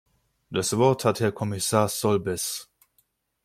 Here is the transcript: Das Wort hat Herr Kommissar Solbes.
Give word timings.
Das 0.49 0.75
Wort 0.77 1.05
hat 1.05 1.19
Herr 1.19 1.31
Kommissar 1.31 1.87
Solbes. 1.87 2.71